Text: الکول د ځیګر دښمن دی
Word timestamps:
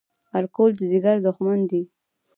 الکول 0.37 0.71
د 0.77 0.81
ځیګر 0.91 1.17
دښمن 1.27 1.59
دی 1.69 1.81